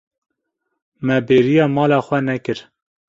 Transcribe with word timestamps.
Me 1.05 1.17
bêriya 1.27 1.65
mala 1.75 1.99
xwe 2.07 2.19
nekir. 2.27 2.59